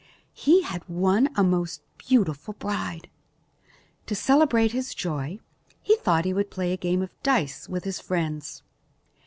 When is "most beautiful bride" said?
1.43-3.07